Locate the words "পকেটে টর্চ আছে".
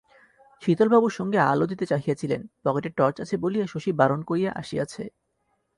2.63-3.35